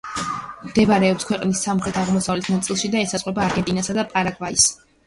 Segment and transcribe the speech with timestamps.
[0.69, 4.71] მდებარეობს ქვეყნის სამხრეთ-აღმოსავლეთ ნაწილში და ესაზღვრება არგენტინასა და პარაგვაის.